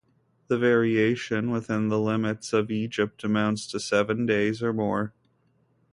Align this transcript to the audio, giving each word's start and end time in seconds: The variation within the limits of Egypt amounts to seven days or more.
The 0.47 0.57
variation 0.57 1.51
within 1.51 1.89
the 1.89 1.99
limits 1.99 2.53
of 2.53 2.71
Egypt 2.71 3.23
amounts 3.23 3.67
to 3.67 3.79
seven 3.79 4.25
days 4.25 4.63
or 4.63 4.73
more. 4.73 5.13